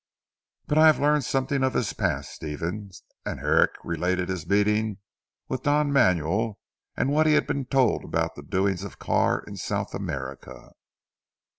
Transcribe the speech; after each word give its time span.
But 0.65 0.79
I 0.79 0.87
have 0.87 0.99
learned 0.99 1.25
something 1.25 1.63
of 1.63 1.75
his 1.75 1.93
past 1.93 2.31
Stephen," 2.31 2.89
and 3.23 3.39
Herrick 3.39 3.75
related 3.83 4.29
his 4.29 4.47
meeting 4.49 4.97
with 5.47 5.61
Don 5.61 5.93
Manuel 5.93 6.57
and 6.97 7.11
what 7.11 7.27
he 7.27 7.33
had 7.33 7.45
been 7.45 7.65
told 7.65 8.03
about 8.03 8.33
the 8.33 8.41
doings 8.41 8.83
of 8.83 8.97
Carr 8.97 9.43
in 9.45 9.57
South 9.57 9.93
America. 9.93 10.71